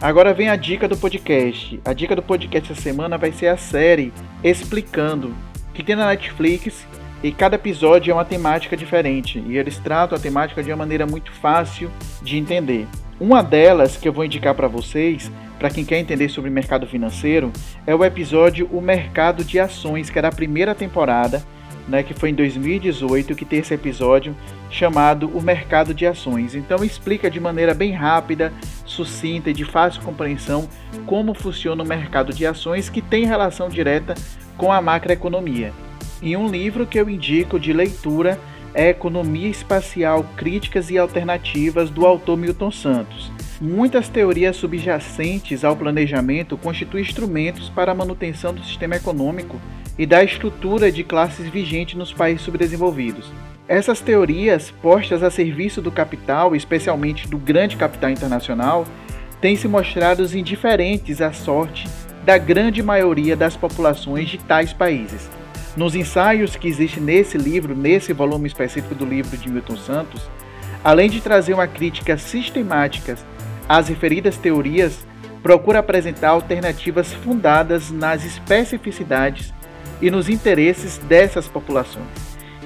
Agora 0.00 0.32
vem 0.32 0.48
a 0.48 0.54
dica 0.54 0.86
do 0.86 0.96
podcast. 0.96 1.80
A 1.84 1.92
dica 1.92 2.14
do 2.14 2.22
podcast 2.22 2.70
essa 2.70 2.80
semana 2.80 3.18
vai 3.18 3.32
ser 3.32 3.48
a 3.48 3.56
série 3.56 4.12
Explicando, 4.44 5.34
que 5.74 5.82
tem 5.82 5.96
na 5.96 6.06
Netflix 6.06 6.86
e 7.20 7.32
cada 7.32 7.56
episódio 7.56 8.12
é 8.12 8.14
uma 8.14 8.24
temática 8.24 8.76
diferente 8.76 9.42
e 9.44 9.58
eles 9.58 9.76
tratam 9.78 10.16
a 10.16 10.20
temática 10.20 10.62
de 10.62 10.70
uma 10.70 10.76
maneira 10.76 11.04
muito 11.04 11.32
fácil 11.32 11.90
de 12.22 12.38
entender. 12.38 12.86
Uma 13.18 13.42
delas 13.42 13.96
que 13.96 14.06
eu 14.06 14.12
vou 14.12 14.24
indicar 14.24 14.54
para 14.54 14.68
vocês, 14.68 15.32
para 15.58 15.68
quem 15.68 15.84
quer 15.84 15.98
entender 15.98 16.28
sobre 16.28 16.48
mercado 16.48 16.86
financeiro, 16.86 17.52
é 17.84 17.92
o 17.92 18.04
episódio 18.04 18.68
O 18.70 18.80
Mercado 18.80 19.42
de 19.42 19.58
Ações, 19.58 20.08
que 20.08 20.18
é 20.20 20.22
da 20.22 20.30
primeira 20.30 20.76
temporada 20.76 21.42
né, 21.88 22.02
que 22.02 22.14
foi 22.14 22.30
em 22.30 22.34
2018, 22.34 23.34
que 23.34 23.44
tem 23.44 23.60
esse 23.60 23.72
episódio 23.72 24.36
chamado 24.70 25.28
O 25.28 25.40
Mercado 25.40 25.94
de 25.94 26.06
Ações. 26.06 26.54
Então 26.54 26.84
explica 26.84 27.30
de 27.30 27.40
maneira 27.40 27.72
bem 27.72 27.92
rápida, 27.92 28.52
sucinta 28.84 29.50
e 29.50 29.54
de 29.54 29.64
fácil 29.64 30.02
compreensão 30.02 30.68
como 31.06 31.34
funciona 31.34 31.82
o 31.82 31.86
mercado 31.86 32.32
de 32.32 32.46
ações 32.46 32.90
que 32.90 33.00
tem 33.00 33.24
relação 33.24 33.68
direta 33.68 34.14
com 34.56 34.70
a 34.72 34.82
macroeconomia. 34.82 35.72
E 36.20 36.36
um 36.36 36.48
livro 36.48 36.86
que 36.86 36.98
eu 36.98 37.08
indico 37.08 37.58
de 37.58 37.72
leitura 37.72 38.38
é 38.74 38.90
Economia 38.90 39.48
Espacial 39.48 40.24
Críticas 40.36 40.90
e 40.90 40.98
Alternativas 40.98 41.90
do 41.90 42.06
autor 42.06 42.36
Milton 42.36 42.70
Santos. 42.70 43.30
Muitas 43.60 44.08
teorias 44.08 44.56
subjacentes 44.56 45.64
ao 45.64 45.76
planejamento 45.76 46.56
constituem 46.56 47.02
instrumentos 47.02 47.68
para 47.68 47.92
a 47.92 47.94
manutenção 47.94 48.54
do 48.54 48.62
sistema 48.62 48.96
econômico 48.96 49.60
e 49.98 50.06
da 50.06 50.22
estrutura 50.22 50.92
de 50.92 51.02
classes 51.02 51.48
vigente 51.48 51.96
nos 51.96 52.12
países 52.12 52.42
subdesenvolvidos. 52.42 53.32
Essas 53.66 54.00
teorias, 54.00 54.70
postas 54.80 55.22
a 55.22 55.30
serviço 55.30 55.82
do 55.82 55.90
capital, 55.90 56.54
especialmente 56.54 57.28
do 57.28 57.36
grande 57.36 57.76
capital 57.76 58.10
internacional, 58.10 58.86
têm 59.40 59.56
se 59.56 59.68
mostrado 59.68 60.24
indiferentes 60.36 61.20
à 61.20 61.32
sorte 61.32 61.86
da 62.24 62.38
grande 62.38 62.82
maioria 62.82 63.36
das 63.36 63.56
populações 63.56 64.28
de 64.28 64.38
tais 64.38 64.72
países. 64.72 65.28
Nos 65.78 65.94
ensaios 65.94 66.56
que 66.56 66.66
existem 66.66 67.00
nesse 67.00 67.38
livro, 67.38 67.72
nesse 67.72 68.12
volume 68.12 68.48
específico 68.48 68.96
do 68.96 69.04
livro 69.04 69.36
de 69.36 69.48
Milton 69.48 69.76
Santos, 69.76 70.28
além 70.82 71.08
de 71.08 71.20
trazer 71.20 71.54
uma 71.54 71.68
crítica 71.68 72.18
sistemática 72.18 73.16
às 73.68 73.86
referidas 73.86 74.36
teorias, 74.36 75.06
procura 75.40 75.78
apresentar 75.78 76.30
alternativas 76.30 77.12
fundadas 77.12 77.92
nas 77.92 78.24
especificidades 78.24 79.54
e 80.02 80.10
nos 80.10 80.28
interesses 80.28 80.98
dessas 80.98 81.46
populações. 81.46 82.08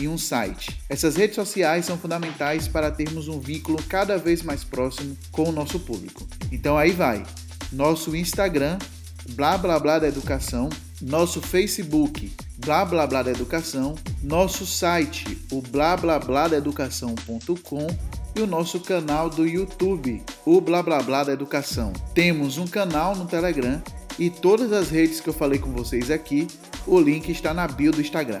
e 0.00 0.08
um 0.08 0.16
site. 0.16 0.80
Essas 0.88 1.16
redes 1.16 1.36
sociais 1.36 1.84
são 1.84 1.98
fundamentais 1.98 2.66
para 2.66 2.90
termos 2.90 3.28
um 3.28 3.38
vínculo 3.38 3.78
cada 3.88 4.16
vez 4.16 4.42
mais 4.42 4.64
próximo 4.64 5.16
com 5.30 5.48
o 5.48 5.52
nosso 5.52 5.78
público. 5.80 6.26
Então 6.50 6.76
aí 6.78 6.92
vai. 6.92 7.22
Nosso 7.70 8.16
Instagram, 8.16 8.78
blá 9.30 9.56
blá 9.58 9.78
blá 9.78 9.98
da 9.98 10.08
educação, 10.08 10.68
nosso 11.00 11.40
Facebook, 11.40 12.32
blá 12.58 12.84
blá 12.84 13.06
blá 13.06 13.22
da 13.22 13.30
educação, 13.30 13.94
nosso 14.22 14.66
site, 14.66 15.38
o 15.52 15.62
blá 15.62 15.96
blá 15.96 16.18
blá 16.18 16.48
da 16.48 16.56
educação.com 16.56 17.86
e 18.34 18.40
o 18.40 18.46
nosso 18.46 18.80
canal 18.80 19.28
do 19.28 19.46
YouTube, 19.46 20.22
o 20.44 20.60
blá 20.60 20.82
blá 20.82 21.02
blá 21.02 21.24
da 21.24 21.32
educação. 21.32 21.92
Temos 22.14 22.58
um 22.58 22.66
canal 22.66 23.14
no 23.14 23.26
Telegram 23.26 23.82
e 24.18 24.30
todas 24.30 24.72
as 24.72 24.90
redes 24.90 25.20
que 25.20 25.28
eu 25.28 25.34
falei 25.34 25.58
com 25.58 25.70
vocês 25.72 26.10
aqui, 26.10 26.46
o 26.86 26.98
link 26.98 27.28
está 27.30 27.54
na 27.54 27.68
bio 27.68 27.92
do 27.92 28.00
Instagram 28.00 28.40